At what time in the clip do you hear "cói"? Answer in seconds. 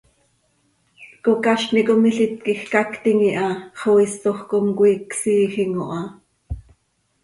4.77-4.93